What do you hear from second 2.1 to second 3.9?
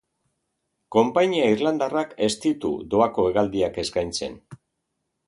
ez ditu doako hegaldiak